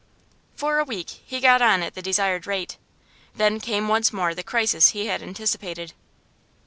For 0.55 0.79
a 0.79 0.83
week 0.83 1.19
he 1.27 1.39
got 1.39 1.61
on 1.61 1.83
at 1.83 1.93
the 1.93 2.01
desired 2.01 2.47
rate; 2.47 2.77
then 3.35 3.59
came 3.59 3.87
once 3.87 4.11
more 4.11 4.33
the 4.33 4.41
crisis 4.41 4.89
he 4.97 5.05
had 5.05 5.21
anticipated. 5.21 5.93